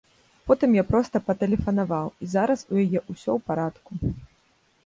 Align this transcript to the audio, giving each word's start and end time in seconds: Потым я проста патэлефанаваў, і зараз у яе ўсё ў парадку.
Потым 0.47 0.71
я 0.77 0.83
проста 0.91 1.19
патэлефанаваў, 1.27 2.07
і 2.23 2.31
зараз 2.33 2.59
у 2.73 2.81
яе 2.83 2.87
ўсё 3.11 3.31
ў 3.37 3.39
парадку. 3.51 3.91